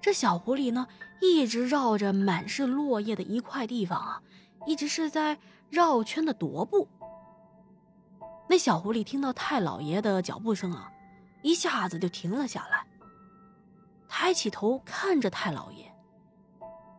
[0.00, 0.86] 这小狐狸呢，
[1.20, 4.22] 一直绕着满是落叶的一块地方啊，
[4.66, 6.88] 一直是在绕圈的踱步。
[8.48, 10.90] 那小狐狸听到太老爷的脚步声啊，
[11.42, 12.86] 一下子就停了下来，
[14.08, 15.92] 抬起头看着太老爷。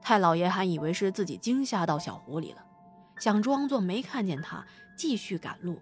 [0.00, 2.64] 太老爷还以为是自己惊吓到小狐狸了，
[3.18, 4.64] 想装作没看见他，
[4.96, 5.80] 继续赶路。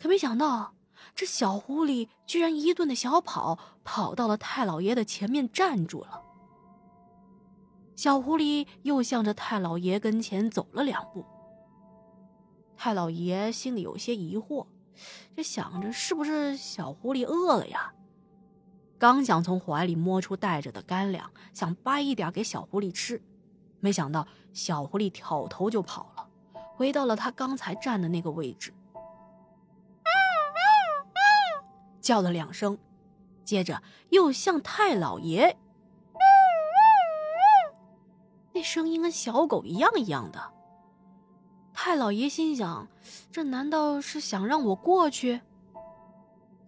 [0.00, 0.72] 可没想到，
[1.14, 6.22] 这小狐狸居然一顿的小跑，跑到了太老爷的前面站住了。
[7.96, 11.24] 小狐狸又向着太老爷跟前走了两步。
[12.76, 14.66] 太老爷心里有些疑惑，
[15.36, 17.92] 这想着是不是小狐狸饿了呀？
[18.98, 23.22] 刚想从怀里摸出带着的干粮，想掰一点给小狐狸吃，
[23.80, 26.28] 没想到小狐狸挑头就跑了，
[26.74, 28.72] 回到了他刚才站的那个位置，
[32.00, 32.78] 叫了两声，
[33.44, 35.56] 接着又像太老爷，
[38.52, 40.52] 那声音跟小狗一样一样的。
[41.72, 42.88] 太老爷心想：
[43.30, 45.40] 这难道是想让我过去？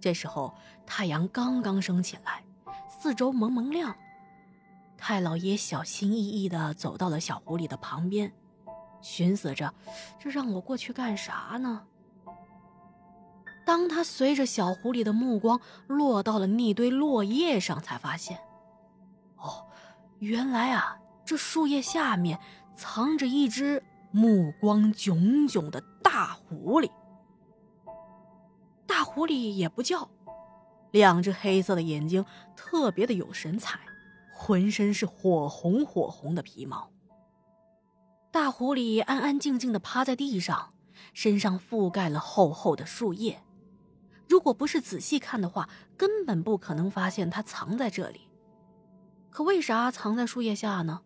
[0.01, 0.55] 这时候。
[0.85, 2.45] 太阳刚刚升起来，
[2.89, 3.97] 四周蒙蒙亮。
[4.99, 8.31] 太老爷小心翼翼地走到了小狐狸的旁边，
[9.01, 9.73] 寻思着：
[10.19, 11.87] 这让我过去干啥呢？
[13.65, 18.39] 当他随着小狐狸的目光落到了那堆落叶上，才发现，
[19.37, 19.67] 哦，
[20.19, 22.39] 原来啊，这树叶下面
[22.75, 26.91] 藏着一只目光炯炯的大狐狸。
[28.87, 30.09] 大狐狸也不叫。
[30.91, 32.23] 两只黑色的眼睛
[32.55, 33.81] 特别的有神采，
[34.35, 36.91] 浑身是火红火红的皮毛。
[38.31, 40.75] 大狐狸安安静静的趴在地上，
[41.15, 43.43] 身上覆盖了厚厚的树叶。
[44.33, 48.31] 如果不是仔细看的话，根本不可能发现它藏在这里。
[49.29, 51.03] 可为啥藏在树叶下呢？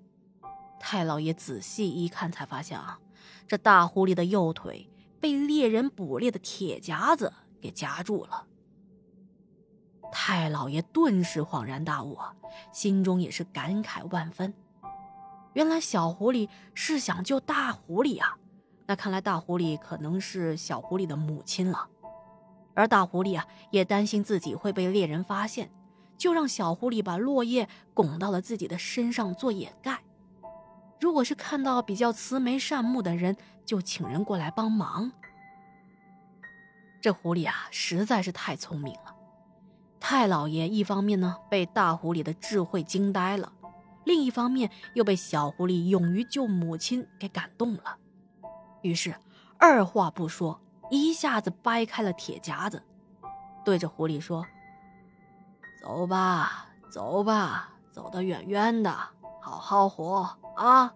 [0.78, 3.00] 太老爷仔细一看，才发现啊，
[3.48, 4.88] 这大狐狸的右腿
[5.18, 8.46] 被猎人捕猎的铁夹子给夹住了。
[10.12, 12.16] 太老爷顿时恍然大悟，
[12.72, 14.54] 心中也是感慨万分。
[15.54, 18.38] 原来小狐狸是想救大狐狸啊！
[18.86, 21.88] 那看来大狐狸可能是小狐狸的母亲了。
[22.76, 25.70] 而大狐狸啊，也担心自己会被猎人发现，
[26.16, 30.02] 就让小狐狸把落叶拱到了自己的身上做掩盖。
[31.00, 35.10] 如果是看到比较慈眉善目的人，就请人过来帮忙。
[37.00, 39.14] 这狐狸啊，实在是太聪明了。
[39.98, 43.52] 太老爷一方面呢被大狐狸的智慧惊呆了，
[44.04, 47.96] 另一方面又被小狐狸勇于救母亲给感动了，
[48.82, 49.14] 于是
[49.58, 50.60] 二话不说，
[50.90, 52.82] 一下子掰开了铁夹子，
[53.64, 54.46] 对着狐狸说
[55.82, 58.90] ：“走吧，走吧，走得远远的，
[59.40, 60.94] 好好活啊！”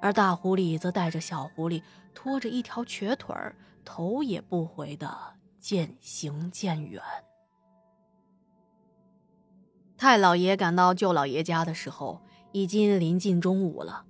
[0.00, 1.82] 而大狐狸则带着小狐狸，
[2.14, 5.34] 拖着一条瘸腿儿，头也不回的。
[5.58, 7.02] 渐行渐远。
[9.98, 12.22] 太老爷赶到舅老爷家的时候，
[12.52, 14.06] 已经临近中午了。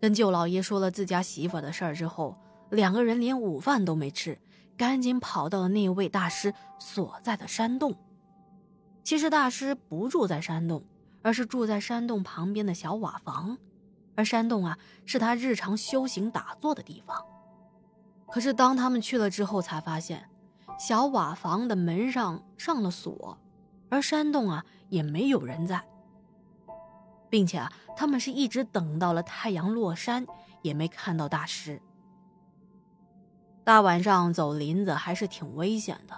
[0.00, 2.36] 跟舅老爷说了自家媳妇的事儿之后，
[2.74, 4.38] 两个人连午饭都没吃，
[4.76, 7.96] 赶紧跑到了那位大师所在的山洞。
[9.02, 10.84] 其实大师不住在山洞，
[11.22, 13.56] 而是住在山洞旁边的小瓦房，
[14.14, 17.24] 而山洞啊，是他日常修行打坐的地方。
[18.28, 20.28] 可是当他们去了之后，才发现。
[20.76, 23.38] 小瓦房的门上上了锁，
[23.90, 25.80] 而山洞啊也没有人在，
[27.30, 30.26] 并且啊他们是一直等到了太阳落山，
[30.62, 31.80] 也没看到大师。
[33.64, 36.14] 大晚上走林子还是挺危险的，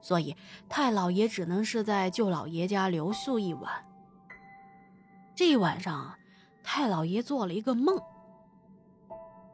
[0.00, 0.36] 所以
[0.68, 3.84] 太老爷只能是在舅老爷家留宿一晚。
[5.34, 6.14] 这一晚上，
[6.62, 8.00] 太老爷做了一个梦。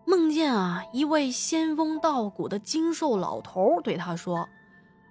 [0.04, 4.47] 梦见啊，一位仙风道骨的精瘦老头对他说：“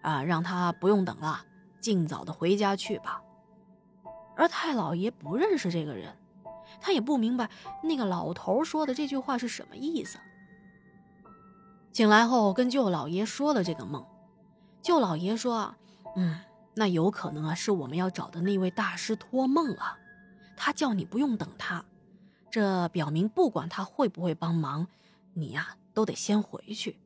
[0.04, 1.44] 啊，让他不用等了，
[1.80, 3.20] 尽早的回家去吧。”
[4.38, 6.16] 而太老爷不认识这个人，
[6.80, 7.50] 他也不明白
[7.82, 10.20] 那个老头说的这句话是什么意思。
[11.94, 14.06] 醒来后，跟舅老爷说了这个梦，
[14.82, 15.78] 舅老爷说：“啊，
[16.16, 16.40] 嗯，
[16.76, 19.98] 那有可能啊，是我们要找的那位大师托梦了，
[20.56, 21.84] 他叫你不用等他。”
[22.50, 24.88] 这表明，不管他会不会帮忙，
[25.34, 26.98] 你呀都得先回去。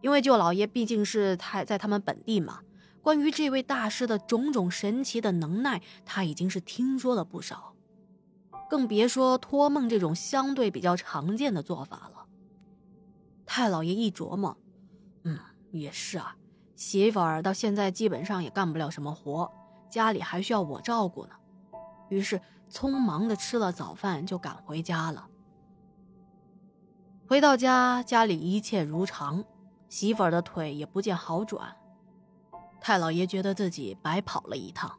[0.00, 2.60] 因为舅老爷毕竟是太在他们本地嘛，
[3.02, 7.74] 关于这位大师的种种神奇的能耐，他已经是听说了不少，
[8.70, 12.17] 更别说托梦这种相对比较常见的做法了。
[13.50, 14.54] 太老爷一琢磨，
[15.24, 15.38] 嗯，
[15.72, 16.36] 也是啊，
[16.76, 19.50] 媳妇儿到现在基本上也干不了什么活，
[19.88, 21.32] 家里还需要我照顾呢。
[22.10, 22.38] 于是
[22.70, 25.26] 匆忙的吃了早饭就赶回家了。
[27.26, 29.42] 回到家，家里一切如常，
[29.88, 31.74] 媳妇儿的腿也不见好转。
[32.82, 34.94] 太老爷觉得自己白跑了一趟，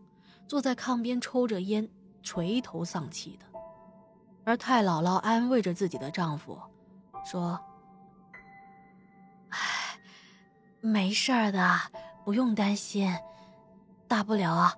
[0.47, 1.87] 坐在炕边抽着烟，
[2.23, 3.45] 垂头丧气的。
[4.43, 6.59] 而太姥姥安慰着自己的丈夫，
[7.23, 7.59] 说
[10.81, 11.79] ：“没事儿的，
[12.23, 13.13] 不用担心，
[14.07, 14.75] 大不了啊，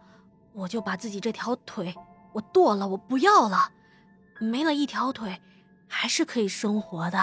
[0.53, 1.95] 我就把自己这条腿
[2.33, 3.71] 我剁了，我不要了，
[4.39, 5.41] 没了一条腿。”
[5.93, 7.19] 还是可以生活的，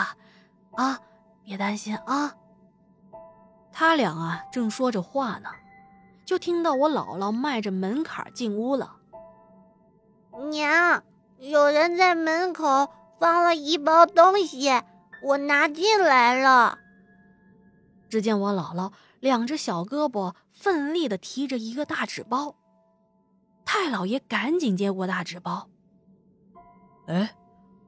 [0.72, 1.00] 啊，
[1.42, 2.34] 别担心啊。
[3.72, 5.48] 他俩啊正说着话呢，
[6.26, 8.96] 就听到我姥姥迈着门槛进屋了。
[10.50, 11.02] 娘，
[11.38, 14.70] 有人在门口放了一包东西，
[15.22, 16.78] 我拿进来了。
[18.08, 22.56] 只见我姥姥两只小胳膊奋力的提着一个大纸包，
[23.64, 25.68] 太老爷赶紧接过大纸包。
[27.06, 27.34] 哎。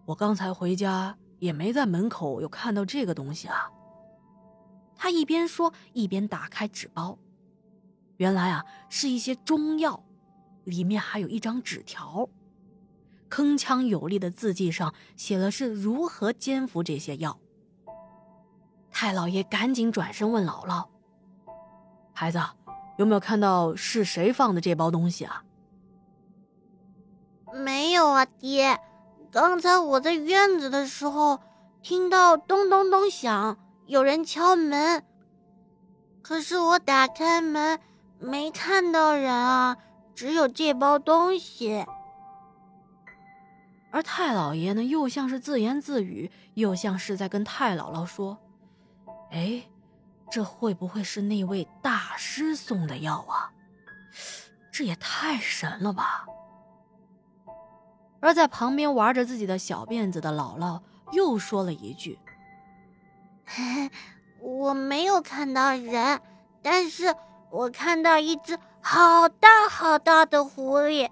[0.07, 3.71] 我刚才回家也没在门口有看到这个东西啊。
[4.97, 7.17] 他一边说一边打开纸包，
[8.17, 10.03] 原来啊是一些中药，
[10.65, 12.29] 里面还有一张纸条，
[13.29, 17.39] 铿锵有力的字迹上写了是如何煎服这些药。
[19.03, 20.85] 太老爷赶紧转身问姥姥
[22.13, 22.39] ：“孩子，
[22.99, 25.43] 有没有看到是谁放的这包东西啊
[27.65, 28.79] ？”“没有啊，爹。”
[29.33, 31.41] 刚才我在院子的时候，
[31.81, 33.57] 听到咚咚咚响，
[33.87, 35.03] 有人敲门。
[36.21, 37.81] 可是我打开门，
[38.19, 39.79] 没看到人啊，
[40.15, 41.87] 只有这包东西。
[43.91, 48.37] 而太老爷呢，又像是自言自语，又像是在跟太姥姥说
[49.31, 49.63] ：“哎，
[50.31, 53.51] 这会不会是那位大师送的药啊？
[54.73, 56.27] 这也太神了吧！”
[58.21, 60.81] 而在旁边玩着自己的小辫子的姥姥
[61.13, 62.19] 又说了一句
[64.41, 66.21] ：“我没有看到人，
[66.61, 67.15] 但是
[67.51, 71.09] 我看到一只好大好大的狐狸。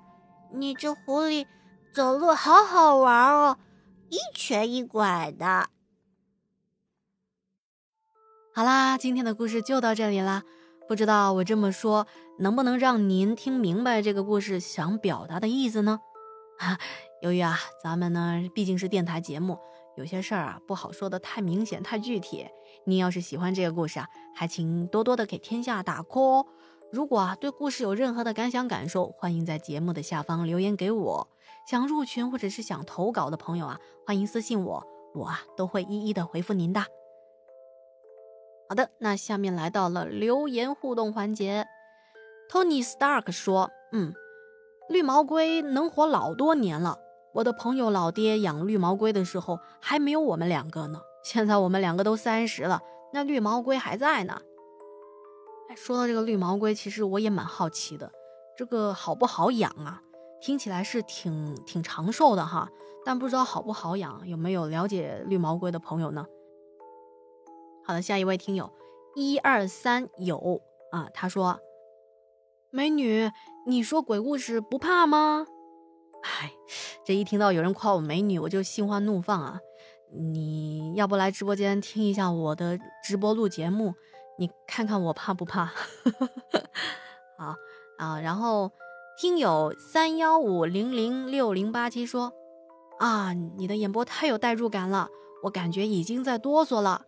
[0.51, 1.47] 那只狐狸
[1.95, 3.59] 走路好好玩哦，
[4.09, 5.71] 一瘸一拐的。”
[8.59, 10.43] 好啦，今天的故事就到这里啦。
[10.89, 12.09] 不知道我这么说
[12.41, 16.01] 能不能让您听明白这个故事想表达的意思呢？
[16.59, 16.77] 啊，
[17.23, 19.61] 由于啊，咱们呢毕竟是电台节目，
[19.97, 22.49] 有些事儿啊不好说的太明显、太具体。
[22.85, 26.45] 您要是喜欢这个故事啊，还请多多的给天下打 call。
[26.91, 31.29] 如果啊对故事有任何的感想感受，欢迎在节目的下方留言给我。
[31.71, 34.85] 想入群或者是想投稿的朋友啊，欢迎私信我，
[35.15, 36.85] 我啊都会一一的回复您的。
[38.69, 41.67] 好的，那下面来到了留言互动环节。
[42.51, 44.13] Tony Stark 说：“嗯。”
[44.91, 46.99] 绿毛龟能活老多年了。
[47.35, 51.01] 我的朋友老爹养绿毛龟的时候还没有我们两个呢。
[51.23, 52.81] 现在我们两个都三十了，
[53.13, 54.41] 那绿毛龟还在呢。
[55.69, 58.11] 哎，说到这个绿毛龟，其实我也蛮好奇的，
[58.57, 60.03] 这个好不好养啊？
[60.41, 62.71] 听起来是挺挺长寿的哈，
[63.05, 66.27] 但不知道好不好养，有没有了解绿毛龟的朋友呢？
[67.89, 68.71] 好的，下一位听友
[69.15, 70.61] 一二三有
[70.93, 71.59] 啊，他说。
[72.71, 73.31] 美女，
[73.67, 75.47] 你说鬼故事不怕吗？
[76.23, 76.53] 哎，
[77.07, 79.59] 这一听到有人夸我美女，我就心花怒放啊！
[80.13, 83.95] 你要不来直播间听一下我的直播录节目，
[84.39, 85.73] 你看看我怕不怕？
[87.39, 87.55] 好
[87.97, 88.71] 啊，然后
[89.19, 92.35] 听友三幺五零零六零八七说
[92.99, 95.09] 啊，你的演播太有代入感了，
[95.45, 97.07] 我感觉已经在哆嗦了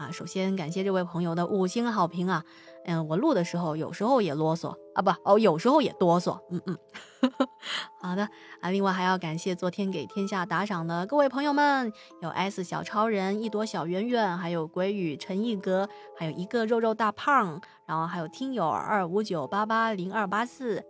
[0.00, 0.10] 啊！
[0.10, 2.42] 首先感谢这位朋友的五星好评啊！
[2.86, 6.40] 嗯，我录的时候有时候也啰嗦啊，不哦，有时候也哆嗦。
[6.50, 6.78] 嗯嗯，
[8.00, 8.26] 好的
[8.62, 8.70] 啊。
[8.70, 11.92] 另外还要感谢昨天给天下打赏的各位朋友们，
[12.22, 20.82] 有 S 小超人、一朵小圆圆，还有鬼语陈一格，还有一个肉肉大胖，然后还有听友二五九八八零二八四，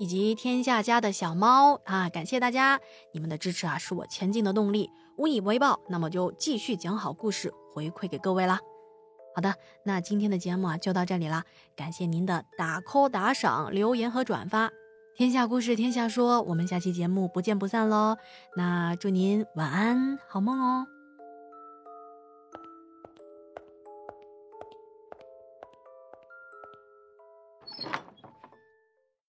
[0.00, 2.80] 以及天下家的小猫啊，感谢大家，
[3.14, 8.58] 你们的支持啊是我前进的动力，无以为报，那么就继续讲好故事回馈给各位啦。
[9.34, 14.70] 好的，那今天的节目啊就到这里啦，感谢您的打 call、打赏、留言和转发。
[15.14, 18.16] 天下故事，天下说，我们下期节目不见不散喽。
[18.56, 21.01] 那祝您晚安，好梦哦。